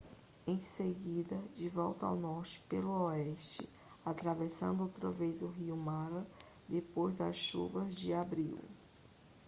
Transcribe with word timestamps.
em 0.47 0.59
seguida 0.59 1.37
de 1.55 1.69
volta 1.69 2.07
ao 2.07 2.15
norte 2.15 2.59
pelo 2.67 3.03
oeste 3.03 3.69
atravessando 4.03 4.81
outra 4.81 5.11
vez 5.11 5.43
o 5.43 5.47
rio 5.47 5.77
mara 5.77 6.25
depois 6.67 7.15
das 7.17 7.35
chuvas 7.35 7.95
de 7.97 8.11
abril 8.11 8.57